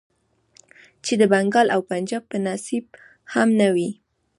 [1.05, 2.85] چې د بنګال او پنجاب په نصيب
[3.33, 3.89] هم نه وې.